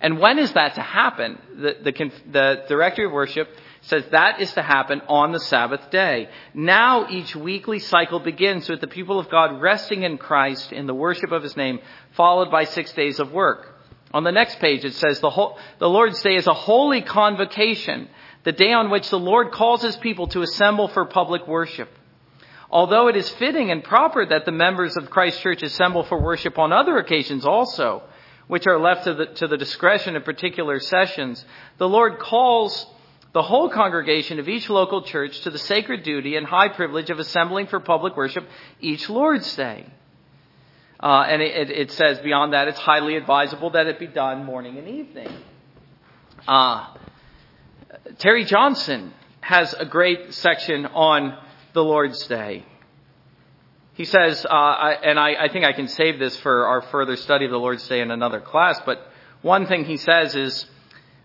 [0.00, 1.38] And when is that to happen?
[1.56, 3.48] The, the, the directory of worship
[3.84, 6.28] says that is to happen on the Sabbath day.
[6.54, 10.94] Now each weekly cycle begins with the people of God resting in Christ in the
[10.94, 11.80] worship of His name,
[12.12, 13.78] followed by six days of work.
[14.12, 18.08] On the next page it says the, whole, the Lord's Day is a holy convocation,
[18.44, 21.90] the day on which the Lord calls His people to assemble for public worship.
[22.70, 26.58] Although it is fitting and proper that the members of Christ Church assemble for worship
[26.58, 28.02] on other occasions also,
[28.46, 31.44] which are left to the, to the discretion of particular sessions,
[31.78, 32.86] the Lord calls
[33.34, 37.18] the whole congregation of each local church to the sacred duty and high privilege of
[37.18, 38.48] assembling for public worship
[38.80, 39.86] each Lord's Day.
[41.00, 44.78] Uh, and it, it, says beyond that, it's highly advisable that it be done morning
[44.78, 45.28] and evening.
[46.46, 46.94] Uh,
[48.18, 51.36] Terry Johnson has a great section on
[51.72, 52.64] the Lord's Day.
[53.94, 57.16] He says, uh, I, and I, I think I can save this for our further
[57.16, 59.04] study of the Lord's Day in another class, but
[59.42, 60.66] one thing he says is,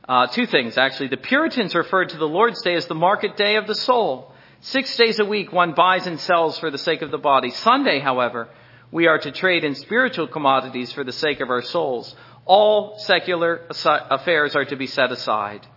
[0.10, 1.10] uh, two things, actually.
[1.10, 4.34] The Puritans referred to the Lord's Day as the market day of the soul.
[4.62, 7.52] Six days a week, one buys and sells for the sake of the body.
[7.52, 8.50] Sunday, however,
[8.92, 12.16] we are to trade in spiritual commodities for the sake of our souls.
[12.46, 15.68] All secular affairs are to be set aside.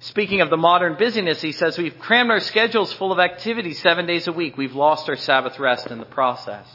[0.00, 4.06] Speaking of the modern busyness, he says we've crammed our schedules full of activity seven
[4.06, 4.56] days a week.
[4.56, 6.66] We've lost our Sabbath rest in the process.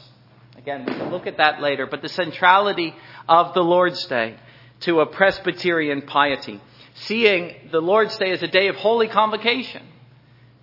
[0.56, 2.94] Again, we can look at that later, but the centrality
[3.28, 4.36] of the Lord's Day
[4.84, 6.60] to a Presbyterian piety,
[6.94, 9.82] seeing the Lord's Day as a day of holy convocation.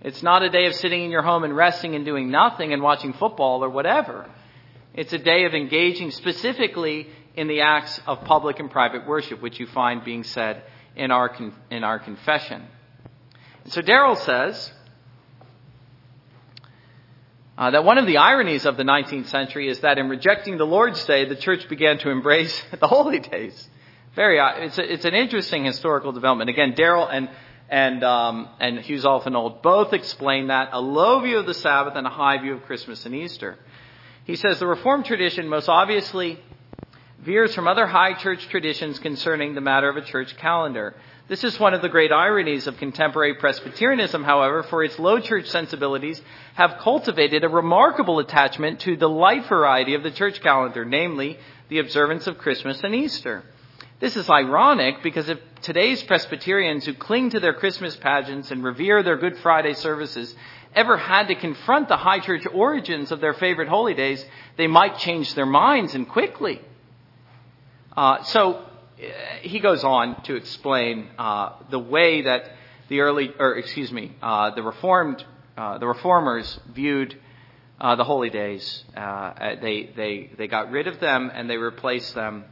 [0.00, 2.82] It's not a day of sitting in your home and resting and doing nothing and
[2.82, 4.28] watching football or whatever.
[4.94, 9.58] It's a day of engaging specifically in the acts of public and private worship, which
[9.58, 10.62] you find being said
[10.94, 11.34] in our,
[11.70, 12.62] in our confession.
[13.64, 14.72] And so Darryl says
[17.58, 20.66] uh, that one of the ironies of the 19th century is that in rejecting the
[20.66, 23.68] Lord's Day, the church began to embrace the holy days.
[24.14, 26.50] Very, uh, it's, a, it's an interesting historical development.
[26.50, 27.30] Again, Darryl and
[27.70, 31.94] and um, and Hughes Oliphant Old both explain that a low view of the Sabbath
[31.96, 33.56] and a high view of Christmas and Easter.
[34.24, 36.38] He says the Reformed tradition most obviously
[37.20, 40.94] veers from other high church traditions concerning the matter of a church calendar.
[41.28, 45.46] This is one of the great ironies of contemporary Presbyterianism, however, for its low church
[45.46, 46.20] sensibilities
[46.54, 51.38] have cultivated a remarkable attachment to the light variety of the church calendar, namely
[51.70, 53.44] the observance of Christmas and Easter.
[54.02, 59.04] This is ironic because if today's Presbyterians who cling to their Christmas pageants and revere
[59.04, 60.34] their Good Friday services
[60.74, 64.98] ever had to confront the high church origins of their favorite holy days, they might
[64.98, 66.60] change their minds and quickly.
[67.96, 68.64] Uh, so uh,
[69.42, 72.50] he goes on to explain uh, the way that
[72.88, 75.24] the early, or excuse me, uh, the reformed,
[75.56, 77.16] uh, the reformers viewed
[77.80, 78.82] uh, the holy days.
[78.96, 82.46] they they they got rid of them and they replaced them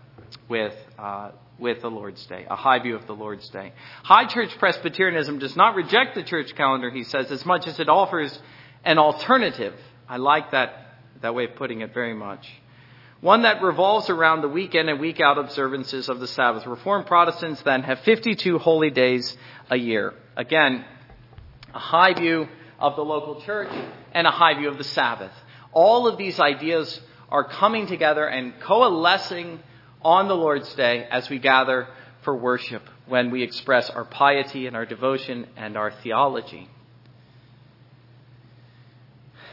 [0.48, 3.72] with, uh, with the Lord's Day, a high view of the Lord's Day.
[4.02, 7.88] High Church Presbyterianism does not reject the church calendar, he says, as much as it
[7.88, 8.38] offers
[8.84, 9.74] an alternative.
[10.08, 12.46] I like that, that way of putting it very much.
[13.20, 16.66] One that revolves around the weekend and week out observances of the Sabbath.
[16.66, 19.36] Reformed Protestants then have 52 holy days
[19.68, 20.14] a year.
[20.36, 20.84] Again,
[21.74, 23.70] a high view of the local church
[24.12, 25.32] and a high view of the Sabbath.
[25.72, 29.60] All of these ideas are coming together and coalescing
[30.02, 31.88] on the Lord's Day as we gather
[32.22, 36.68] for worship, when we express our piety and our devotion and our theology.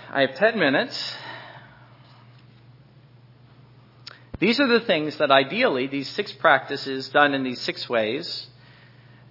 [0.09, 1.15] I have 10 minutes.
[4.39, 8.47] These are the things that ideally, these six practices done in these six ways,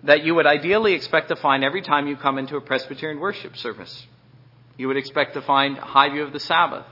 [0.02, 3.56] that you would ideally expect to find every time you come into a Presbyterian worship
[3.56, 4.06] service.
[4.76, 6.84] You would expect to find high view of the Sabbath,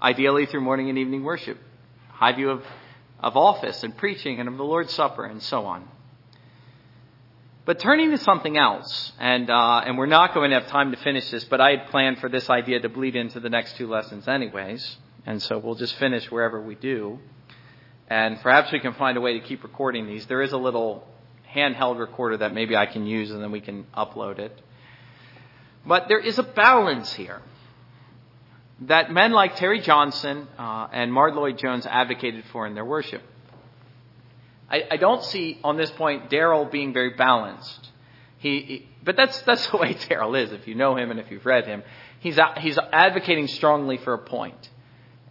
[0.00, 1.58] ideally through morning and evening worship,
[2.08, 2.64] high view of
[3.22, 5.88] of office and preaching and of the Lord's Supper and so on.
[7.66, 10.96] But turning to something else, and uh, and we're not going to have time to
[10.98, 13.86] finish this, but I had planned for this idea to bleed into the next two
[13.86, 14.96] lessons, anyways,
[15.26, 17.18] and so we'll just finish wherever we do,
[18.08, 20.26] and perhaps we can find a way to keep recording these.
[20.26, 21.06] There is a little
[21.54, 24.58] handheld recorder that maybe I can use and then we can upload it.
[25.84, 27.40] But there is a balance here
[28.82, 33.22] that men like Terry Johnson uh, and Martyn Lloyd-Jones advocated for in their worship.
[34.70, 37.90] I, I don't see on this point Darryl being very balanced.
[38.38, 40.52] He, he, but that's that's the way Darryl is.
[40.52, 41.82] If you know him and if you've read him,
[42.20, 44.70] he's he's advocating strongly for a point,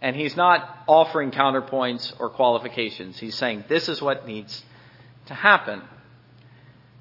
[0.00, 3.18] and he's not offering counterpoints or qualifications.
[3.18, 4.64] He's saying this is what needs
[5.26, 5.82] to happen.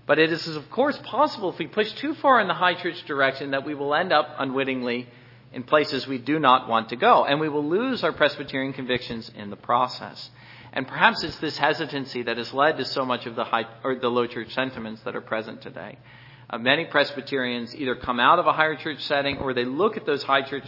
[0.07, 3.05] But it is, of course, possible if we push too far in the high church
[3.05, 5.07] direction that we will end up unwittingly
[5.51, 9.31] in places we do not want to go, and we will lose our Presbyterian convictions
[9.35, 10.29] in the process.
[10.71, 13.95] And perhaps it's this hesitancy that has led to so much of the high or
[13.95, 15.97] the low church sentiments that are present today.
[16.49, 20.05] Uh, many Presbyterians either come out of a higher church setting or they look at
[20.05, 20.65] those high church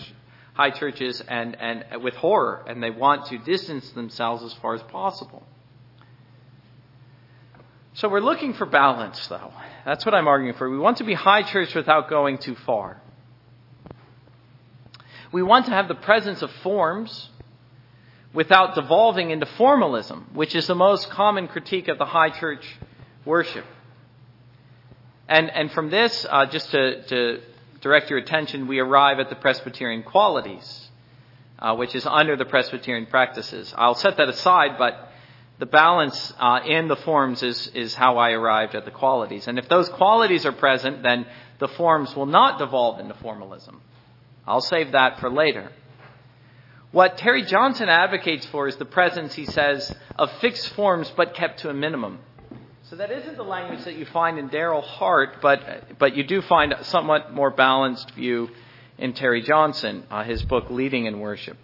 [0.54, 4.82] high churches and, and with horror and they want to distance themselves as far as
[4.84, 5.44] possible.
[7.94, 9.54] So we're looking for balance though.
[9.86, 10.70] That's what I'm arguing for.
[10.70, 13.01] We want to be high church without going too far.
[15.32, 17.30] We want to have the presence of forms
[18.34, 22.66] without devolving into formalism, which is the most common critique of the high church
[23.26, 23.66] worship.
[25.28, 27.42] And, and from this, uh, just to, to,
[27.82, 30.90] direct your attention, we arrive at the Presbyterian qualities,
[31.58, 33.74] uh, which is under the Presbyterian practices.
[33.78, 35.10] I'll set that aside, but
[35.58, 39.48] the balance uh, in the forms is, is how I arrived at the qualities.
[39.48, 41.26] And if those qualities are present, then
[41.60, 43.82] the forms will not devolve into formalism.
[44.48, 45.72] I'll save that for later.
[46.92, 51.62] What Terry Johnson advocates for is the presence, he says, of fixed forms but kept
[51.62, 52.20] to a minimum.
[52.84, 56.42] So that isn't the language that you find in Darryl Hart, but, but you do
[56.42, 58.50] find a somewhat more balanced view
[58.98, 61.58] in Terry Johnson, uh, his book Leading in Worship.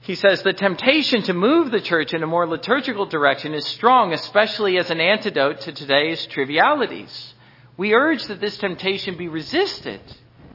[0.00, 4.12] He says the temptation to move the church in a more liturgical direction is strong,
[4.12, 7.34] especially as an antidote to today's trivialities.
[7.78, 10.00] We urge that this temptation be resisted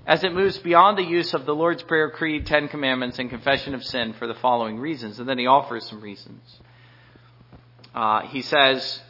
[0.08, 3.76] as it moves beyond the use of the Lord's Prayer, Creed, Ten Commandments, and Confession
[3.76, 5.20] of Sin for the following reasons.
[5.20, 6.41] And then he offers some reasons.
[7.93, 9.01] Uh, he says,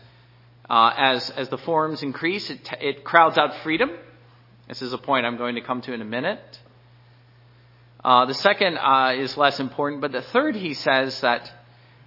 [0.68, 3.92] uh, as, as the forms increase, it, it crowds out freedom.
[4.68, 6.60] This is a point I'm going to come to in a minute.
[8.04, 11.52] Uh, the second uh, is less important, but the third, he says that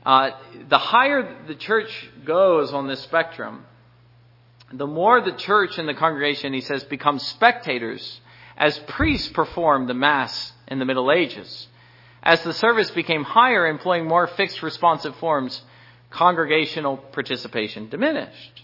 [0.05, 0.31] uh,
[0.69, 3.65] the higher the church goes on this spectrum,
[4.73, 8.21] the more the church and the congregation, he says, become spectators
[8.61, 11.67] as priests performed the Mass in the Middle Ages.
[12.23, 15.63] As the service became higher, employing more fixed responsive forms,
[16.11, 18.63] congregational participation diminished.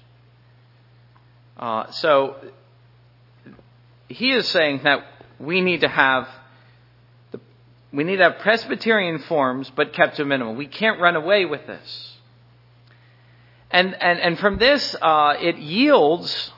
[1.57, 2.37] Uh, so
[4.09, 5.07] he is saying that
[5.41, 6.29] we need to have
[7.33, 7.41] the,
[7.91, 10.57] we need to have Presbyterian forms, but kept to a minimum.
[10.57, 12.13] We can't run away with this.
[13.71, 16.53] And and and from this, uh, it yields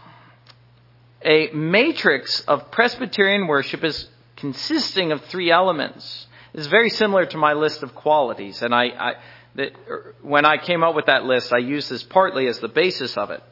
[1.24, 6.26] a matrix of Presbyterian worship is consisting of three elements.
[6.54, 9.14] It's very similar to my list of qualities, and I, I
[9.56, 12.68] that, er, when I came up with that list, I used this partly as the
[12.68, 13.42] basis of it.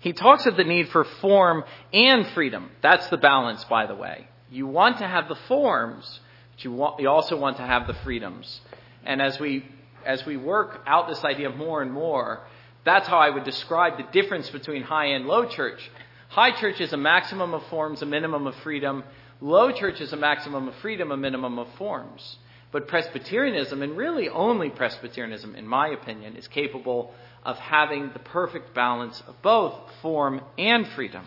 [0.00, 2.70] He talks of the need for form and freedom.
[2.82, 4.26] That's the balance, by the way.
[4.50, 6.20] You want to have the forms,
[6.52, 8.60] but you, want, you also want to have the freedoms.
[9.04, 9.64] And as we
[10.04, 12.40] as we work out this idea more and more,
[12.84, 15.90] that's how I would describe the difference between high and low church.
[16.28, 19.04] High church is a maximum of forms, a minimum of freedom.
[19.40, 22.38] Low church is a maximum of freedom, a minimum of forms.
[22.72, 27.12] But Presbyterianism, and really only Presbyterianism, in my opinion, is capable
[27.44, 31.24] of having the perfect balance of both form and freedom.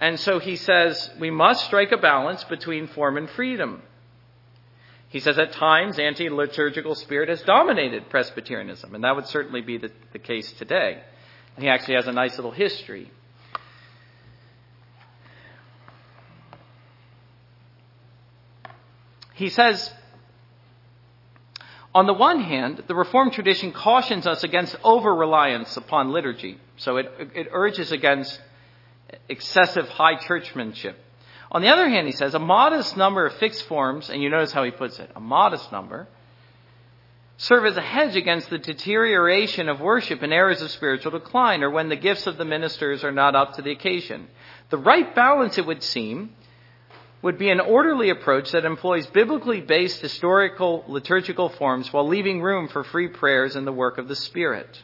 [0.00, 3.82] And so he says we must strike a balance between form and freedom.
[5.10, 9.76] He says at times anti liturgical spirit has dominated Presbyterianism, and that would certainly be
[9.76, 11.02] the, the case today.
[11.56, 13.10] And He actually has a nice little history.
[19.34, 19.92] He says,
[21.92, 26.58] on the one hand, the Reformed tradition cautions us against over reliance upon liturgy.
[26.76, 28.40] So it, it urges against
[29.28, 30.96] excessive high churchmanship.
[31.52, 34.52] On the other hand, he says, a modest number of fixed forms, and you notice
[34.52, 36.06] how he puts it, a modest number,
[37.38, 41.70] serve as a hedge against the deterioration of worship and errors of spiritual decline, or
[41.70, 44.28] when the gifts of the ministers are not up to the occasion.
[44.68, 46.34] The right balance, it would seem,
[47.22, 52.68] would be an orderly approach that employs biblically based historical liturgical forms while leaving room
[52.68, 54.82] for free prayers and the work of the Spirit.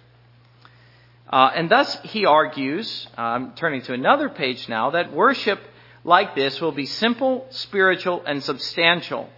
[1.31, 5.61] Uh, and thus, he argues, I'm turning to another page now, that worship
[6.07, 9.29] like this will be simple, spiritual, and substantial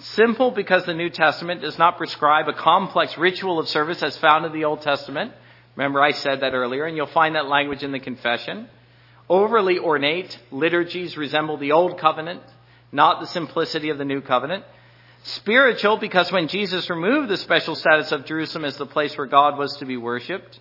[0.00, 4.46] Simple because the New Testament does not prescribe a complex ritual of service as found
[4.46, 5.32] in the Old Testament.
[5.76, 8.68] Remember, I said that earlier, and you'll find that language in the confession.
[9.28, 12.42] Overly ornate liturgies resemble the Old Covenant,
[12.90, 14.64] not the simplicity of the New Covenant.
[15.22, 19.58] Spiritual because when Jesus removed the special status of Jerusalem as the place where God
[19.58, 20.58] was to be worshipped,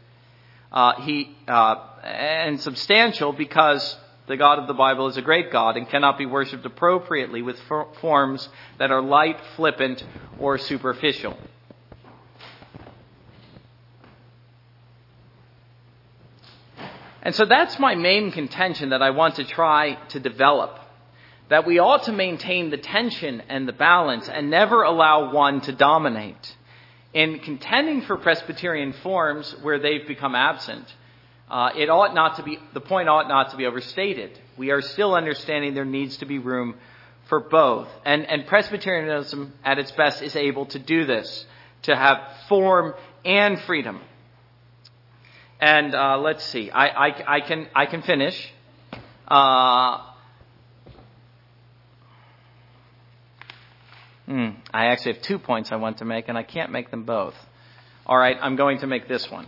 [0.73, 3.95] uh, he uh, and substantial because
[4.29, 7.59] the God of the Bible is a great God and cannot be worshipped appropriately with
[7.99, 10.03] forms that are light, flippant,
[10.37, 11.35] or superficial.
[17.23, 20.79] And so that's my main contention that I want to try to develop.
[21.49, 25.71] That we ought to maintain the tension and the balance and never allow one to
[25.71, 26.55] dominate.
[27.15, 30.85] In contending for Presbyterian forms where they've become absent,
[31.49, 34.37] uh, it ought not to be, the point ought not to be overstated.
[34.57, 36.75] We are still understanding there needs to be room
[37.27, 37.87] for both.
[38.05, 41.45] And, and Presbyterianism at its best is able to do this,
[41.83, 42.93] to have form
[43.25, 44.01] and freedom.
[45.59, 48.53] And uh, let's see, I, I, I, can, I can finish.
[49.27, 50.01] Uh,
[54.25, 57.03] hmm, I actually have two points I want to make, and I can't make them
[57.03, 57.35] both.
[58.05, 59.47] All right, I'm going to make this one.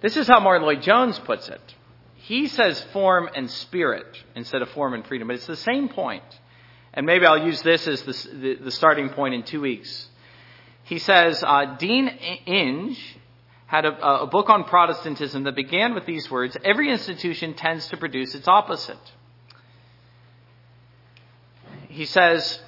[0.00, 1.60] This is how Martyn Lloyd Jones puts it.
[2.14, 6.24] He says form and spirit instead of form and freedom, but it's the same point.
[6.92, 10.08] And maybe I'll use this as the, the, the starting point in two weeks.
[10.84, 12.08] He says uh, Dean
[12.46, 12.98] Inge
[13.66, 17.96] had a, a book on Protestantism that began with these words Every institution tends to
[17.96, 18.98] produce its opposite.
[21.88, 22.60] He says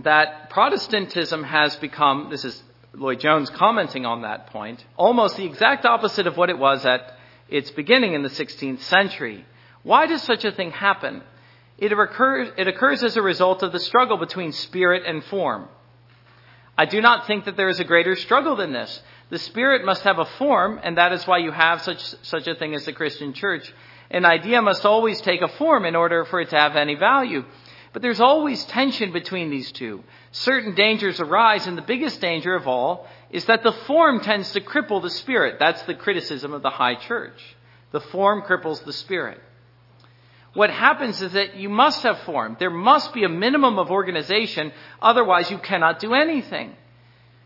[0.00, 2.62] that Protestantism has become, this is
[3.00, 7.16] Lloyd Jones commenting on that point, almost the exact opposite of what it was at
[7.48, 9.46] its beginning in the 16th century.
[9.82, 11.22] Why does such a thing happen?
[11.78, 15.68] It occurs, it occurs as a result of the struggle between spirit and form.
[16.76, 19.02] I do not think that there is a greater struggle than this.
[19.30, 22.54] The spirit must have a form, and that is why you have such, such a
[22.54, 23.72] thing as the Christian church.
[24.10, 27.46] An idea must always take a form in order for it to have any value.
[27.92, 30.04] But there's always tension between these two.
[30.30, 34.60] Certain dangers arise, and the biggest danger of all is that the form tends to
[34.60, 35.56] cripple the spirit.
[35.58, 37.40] That's the criticism of the high church.
[37.90, 39.40] The form cripples the spirit.
[40.54, 42.56] What happens is that you must have form.
[42.58, 46.76] There must be a minimum of organization, otherwise you cannot do anything.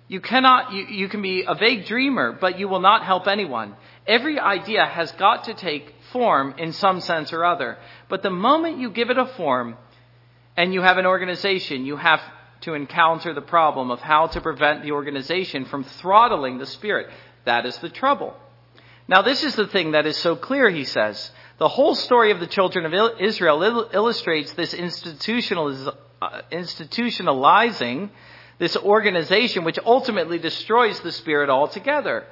[0.09, 3.75] You cannot, you, you can be a vague dreamer, but you will not help anyone.
[4.07, 7.79] Every idea has got to take form in some sense or other.
[8.09, 9.77] But the moment you give it a form,
[10.57, 12.21] and you have an organization, you have
[12.63, 17.11] to encounter the problem of how to prevent the organization from throttling the spirit.
[17.45, 18.35] That is the trouble.
[19.07, 21.31] Now, this is the thing that is so clear, he says.
[21.59, 24.79] The whole story of the children of Israel illustrates this uh,
[26.51, 28.11] institutionalizing
[28.59, 32.25] this organization, which ultimately destroys the spirit altogether.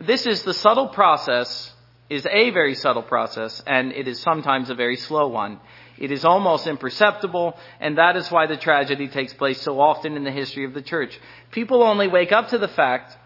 [0.00, 1.72] This is the subtle process,
[2.08, 5.60] is a very subtle process, and it is sometimes a very slow one.
[6.02, 10.24] It is almost imperceptible, and that is why the tragedy takes place so often in
[10.24, 11.16] the history of the church.
[11.52, 13.16] People only wake up to the fact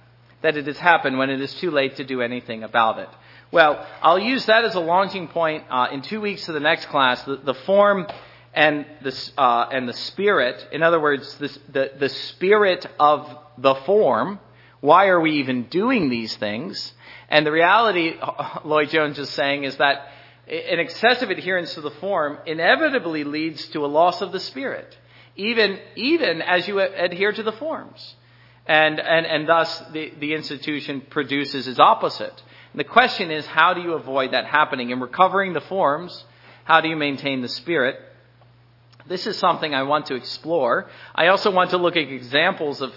[0.43, 3.09] that it has happened when it is too late to do anything about it.
[3.51, 6.87] Well, I'll use that as a launching point uh, in two weeks to the next
[6.87, 7.23] class.
[7.23, 8.07] The, the form
[8.53, 13.75] and the, uh, and the spirit, in other words, the, the, the spirit of the
[13.87, 14.39] form.
[14.81, 16.93] Why are we even doing these things?
[17.31, 18.17] And the reality,
[18.65, 20.09] Lloyd Jones is saying, is that
[20.47, 24.97] an excessive adherence to the form inevitably leads to a loss of the spirit,
[25.35, 28.15] even, even as you adhere to the forms.
[28.67, 32.43] And, and, and thus the, the institution produces its opposite.
[32.73, 34.91] And the question is, how do you avoid that happening?
[34.91, 36.25] In recovering the forms,
[36.65, 37.97] how do you maintain the spirit?
[39.09, 40.91] This is something I want to explore.
[41.15, 42.93] I also want to look at examples of,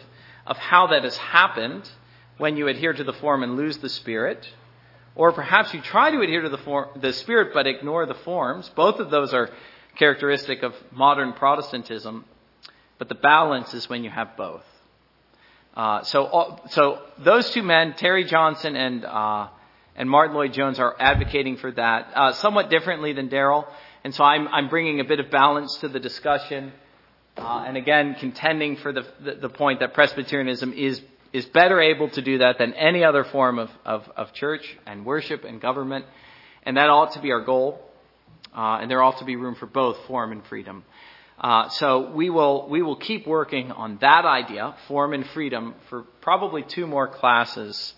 [0.45, 1.89] of how that has happened
[2.37, 4.47] when you adhere to the form and lose the spirit.
[5.19, 8.69] Or perhaps you try to adhere to the, form, the Spirit but ignore the forms.
[8.69, 9.49] Both of those are
[9.97, 12.23] characteristic of modern Protestantism.
[12.97, 14.63] But the balance is when you have both.
[15.75, 19.49] Uh, so, so those two men, Terry Johnson and uh,
[19.97, 23.67] and Martyn Lloyd Jones, are advocating for that uh, somewhat differently than Darryl.
[24.05, 26.71] And so I'm I'm bringing a bit of balance to the discussion,
[27.35, 31.01] uh, and again contending for the, the the point that Presbyterianism is
[31.33, 35.05] is better able to do that than any other form of, of, of church and
[35.05, 36.05] worship and government.
[36.63, 37.81] And that ought to be our goal.
[38.55, 40.83] Uh, and there ought to be room for both form and freedom.
[41.39, 46.01] Uh, so we will we will keep working on that idea, form and freedom, for
[46.19, 47.93] probably two more classes,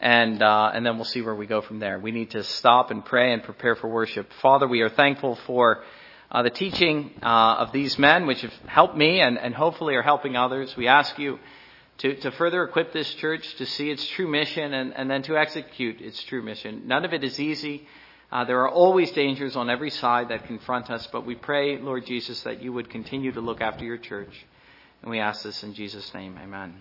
[0.00, 1.98] and uh, and then we'll see where we go from there.
[1.98, 4.32] We need to stop and pray and prepare for worship.
[4.40, 5.82] Father, we are thankful for
[6.30, 10.02] uh, the teaching uh, of these men, which have helped me and, and hopefully are
[10.02, 10.74] helping others.
[10.74, 11.38] We ask you
[11.98, 15.36] to, to further equip this church to see its true mission and, and then to
[15.36, 16.82] execute its true mission.
[16.86, 17.86] None of it is easy.
[18.30, 22.06] Uh, there are always dangers on every side that confront us, but we pray, Lord
[22.06, 24.46] Jesus, that you would continue to look after your church.
[25.02, 26.38] And we ask this in Jesus' name.
[26.42, 26.74] Amen.